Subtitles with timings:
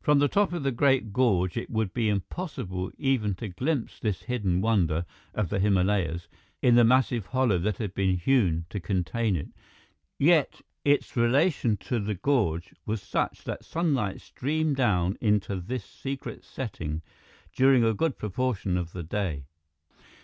[0.00, 4.22] From the top of the great gorge it would be impossible even to glimpse this
[4.22, 6.26] hidden wonder of the Himalayas
[6.62, 9.46] in the massive hollow that had been hewn to contain it.
[10.18, 16.42] Yet its relation to the gorge was such that sunlight streamed down into this secret
[16.42, 17.02] setting
[17.54, 19.44] during a good proportion of the day.